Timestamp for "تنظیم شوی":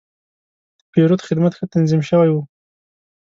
1.73-2.29